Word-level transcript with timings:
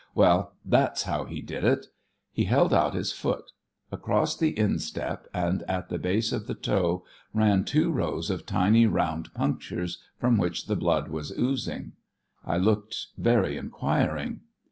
"Well, 0.15 0.53
that's 0.65 1.03
how 1.03 1.25
he 1.25 1.43
did 1.43 1.63
it." 1.63 1.85
He 2.31 2.45
held 2.45 2.73
out 2.73 2.95
his 2.95 3.11
foot. 3.13 3.51
Across 3.91 4.37
the 4.37 4.57
instep 4.57 5.27
and 5.31 5.61
at 5.67 5.89
the 5.89 5.99
base 5.99 6.31
of 6.31 6.47
the 6.47 6.55
toes 6.55 7.01
ran 7.35 7.65
two 7.65 7.91
rows 7.91 8.31
of 8.31 8.47
tiny 8.47 8.87
round 8.87 9.31
punctures 9.35 10.01
from 10.17 10.39
which 10.39 10.65
the 10.65 10.75
blood 10.75 11.09
was 11.09 11.31
oozing. 11.37 11.91
I 12.43 12.57
looked 12.57 13.09
very 13.15 13.57
inquiring. 13.57 14.39